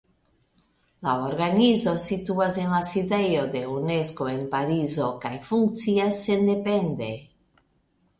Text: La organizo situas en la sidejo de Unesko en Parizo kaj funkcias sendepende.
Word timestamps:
La 1.07 1.11
organizo 1.25 1.91
situas 2.03 2.57
en 2.63 2.71
la 2.75 2.79
sidejo 2.91 3.43
de 3.55 3.61
Unesko 3.73 4.29
en 4.31 4.41
Parizo 4.55 5.11
kaj 5.27 5.33
funkcias 5.51 6.23
sendepende. 6.29 7.11